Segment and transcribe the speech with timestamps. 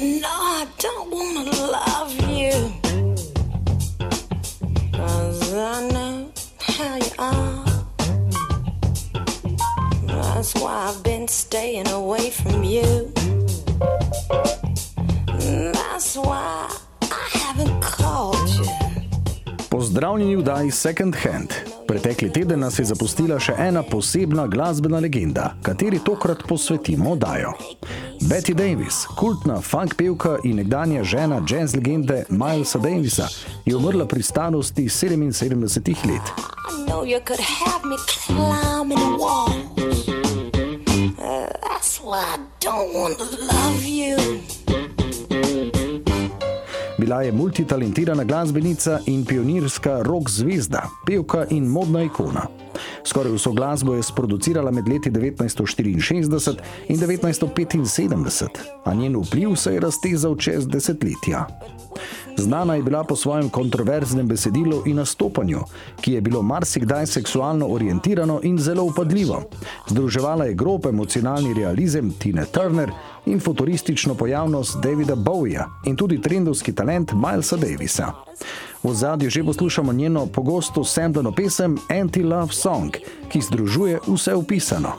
[0.00, 2.72] No, I don't wanna love you.
[4.92, 7.64] Cause I know how you are.
[10.06, 13.12] That's why I've been staying away from you.
[15.72, 16.70] That's why
[17.02, 18.70] I haven't called you.
[19.68, 21.67] Pozdravljeni v Daj Second Hand.
[21.88, 27.54] Pretekli teden nas je zapustila še ena posebna glasbena legenda, kateri tokrat posvetimo Dajo.
[28.28, 33.28] Betty Davis, kultna funk pevka in nekdanja žena jazz legende Milesa Davisa,
[33.64, 36.28] je umrla pri starosti 77 let.
[41.18, 44.57] Uh, that's why I don't wanna love you.
[46.98, 52.46] Bila je multitalentirana glasbenica in pionirska rock zvezda, pevka in modna ikona.
[53.04, 56.56] Skoraj vso glasbo je sproducirala med leti 1964
[56.88, 58.48] in 1975,
[58.84, 61.46] a njen vpliv se je raztezal čez desetletja.
[62.38, 65.60] Znana je bila po svojem kontroverznem besedilu in nastopanju,
[66.00, 69.42] ki je bilo marsikdaj seksualno orientirano in zelo upadljivo.
[69.88, 72.90] Združevala je grob emocionalni realizem Tina Turner
[73.26, 78.12] in futuristično pojavnost Davida Bowieja in tudi trendovski talent Milesa Davisa.
[78.82, 82.96] V zadnjem že poslušamo njeno pogosto sembljeno pesem Anti-Love Song,
[83.28, 84.92] ki združuje vse upisano.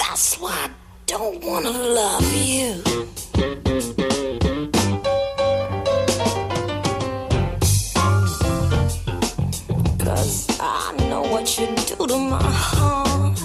[0.00, 0.68] That's why I
[1.06, 3.23] don't wanna love you.
[11.34, 13.38] What you do to my heart.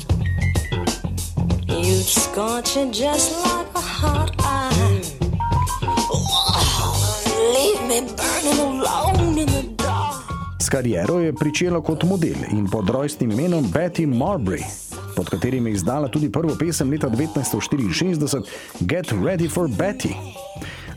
[1.68, 5.02] You scorch it just like a hot iron.
[6.14, 6.94] Oh,
[7.56, 10.24] leave me burning alone in the dark.
[10.62, 14.64] S kariero je pričela kot model in pod rojstnim imenom Betty Marbury,
[15.16, 18.44] pod katerim je izdala tudi prvo pesem leta 1964
[18.80, 20.14] Get Ready for Betty.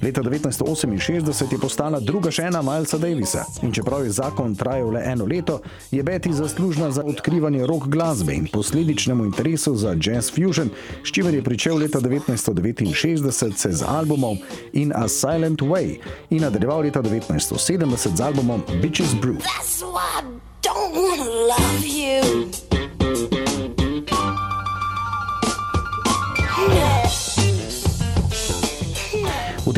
[0.03, 5.25] Leta 1968 je postala druga žena Milesa Davisa in čeprav je zakon trajal le eno
[5.25, 10.71] leto, je Betty zaslužna za odkrivanje rock glasbe in posledičnemu interesu za jazz fusion,
[11.05, 14.39] s čimer je pričel leta 1969 se z albumom
[14.73, 15.99] In a Silent Way
[16.31, 19.37] in nadaljeval leta 1970 z albumom Bitches Brew.
[19.37, 20.25] That's why I
[20.63, 22.72] don't wanna love you.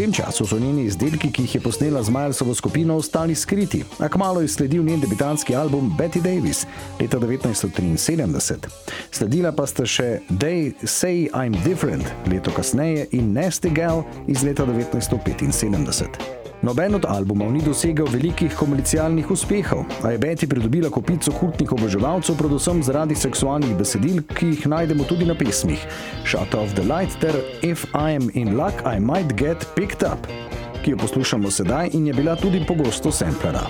[0.04, 4.08] Tem času so njeni izdelki, ki jih je posnela z Milesovo skupino, ostali skriti, a
[4.08, 6.66] kmalo je sledil njen debitantski album Betty Davis
[7.00, 8.68] leta 1973.
[9.10, 14.66] Sledila pa sta še They Say I'm Different leto kasneje in Nasty Gal iz leta
[14.66, 16.43] 1975.
[16.64, 22.38] Noben od albumov ni dosegel velikih komercialnih uspehov, a je Betty pridobila kopico kultnih oboževalcev,
[22.40, 25.84] predvsem zaradi seksualnih besedil, ki jih najdemo tudi na pesmih
[26.24, 30.24] Shut Off the Light ter If I'm in Luck, I Might Get Picked Up,
[30.80, 33.68] ki jo poslušamo sedaj in je bila tudi pogosto semplera.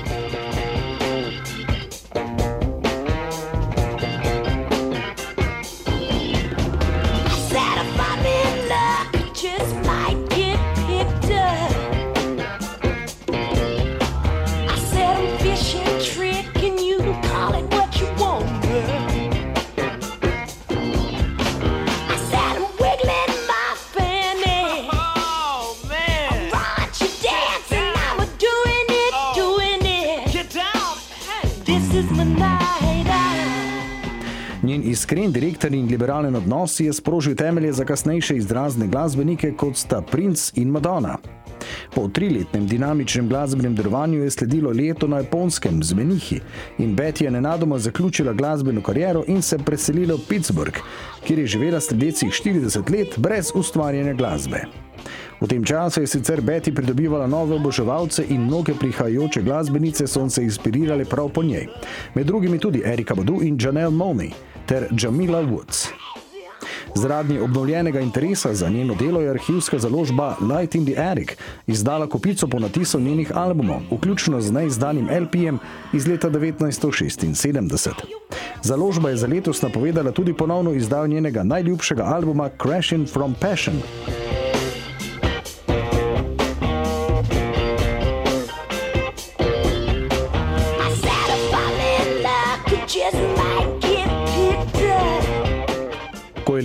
[34.94, 40.52] Iskren direktor in liberalen odnos je sprožil temelje za kasnejše izrazne glasbenike, kot sta Prince
[40.54, 41.16] in Madonna.
[41.94, 46.40] Po triletnem dinamičnem glasbenem delovanju je sledilo leto na japonskem z menihi
[46.78, 50.78] in Betty je nenadoma zaključila glasbeno kariero in se preselila v Pittsburgh,
[51.26, 54.64] kjer je živela sledecih 40 let brez ustvarjanja glasbe.
[55.40, 60.42] V tem času je sicer Betty pridobivala nove oboževalce in mnoge prihajajoče glasbenice so se
[60.42, 61.66] inspirirale prav po njej.
[62.14, 65.88] Med drugimi tudi Erika Badu in Janelle Monáe ter Jamila Woods.
[66.94, 71.28] Zaradi obnovljenega interesa za njeno delo je arhivska založba Light in the Attic
[71.66, 75.58] izdala kopico ponatisov njenih albumov, vključno z neizdanim LP-jem
[75.92, 77.90] iz leta 1976.
[78.62, 83.76] Založba je za letos napovedala tudi ponovno izdajo njenega najljubšega albuma Crashing from Passion.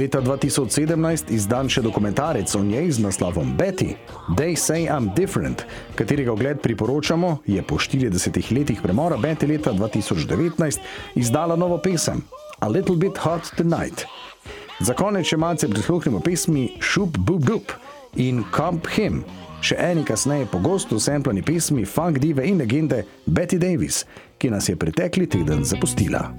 [0.10, 3.94] Leta 2017 izdan še dokumentarec o njej z naslovom Betty,
[4.34, 5.62] They Say I'm Different,
[5.94, 10.82] katerega ogled priporočamo, je po 40 letih premora Betty leta 2019
[11.14, 12.24] izdala novo pesem
[12.58, 14.08] A Little Bit Hot Tonight.
[14.82, 17.78] Za konec še malce prisluhnimo pesmi Shoop Boop Doop
[18.18, 19.22] in Comp Him,
[19.62, 24.08] še eni kasneje pogosto semplani pesmi funk dive in legende Betty Davis,
[24.42, 26.32] ki nas je pretekli teden zapustila.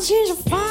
[0.00, 0.69] Gal,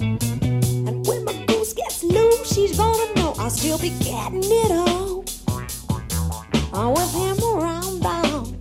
[0.00, 5.24] And when my goose gets loose, she's gonna know I'll still be getting it on.
[6.72, 8.56] Oh, with him around town.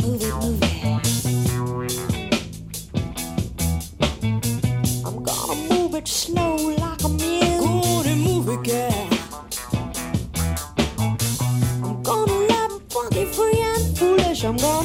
[0.00, 0.72] Move it, move it.
[5.04, 7.60] I'm gonna move it slow like a mule.
[7.60, 9.08] Gonna move it, girl.
[11.84, 14.42] I'm gonna love him funky, free and foolish.
[14.44, 14.81] I'm gonna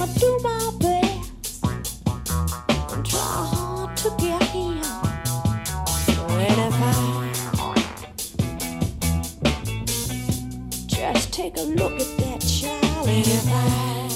[11.37, 14.09] take a look at that child, and if I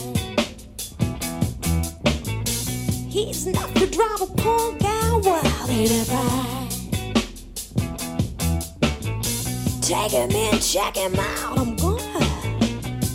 [3.12, 6.68] he's enough to drive a poor guy wild, and if I
[9.82, 12.02] take him in, check him out, I'm gonna.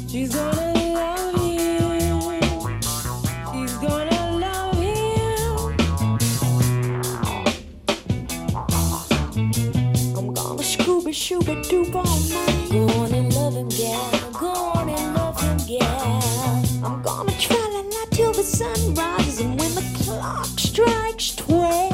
[0.09, 1.91] She's gonna love him.
[3.53, 5.57] She's gonna love him.
[10.17, 12.56] I'm gonna scooby shooby doop all night.
[13.77, 14.33] Go on and love him, gal.
[14.33, 16.65] Go on and love him, gal.
[16.83, 21.93] I'm gonna try la la till the sun rises, and when the clock strikes twelve,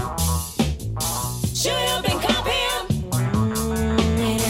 [1.52, 3.12] shoot up and cop him.
[4.20, 4.40] And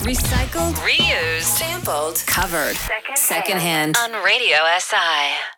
[0.00, 2.76] Recycled, reused, sampled, covered.
[3.14, 5.53] Secondhand on Radio SI.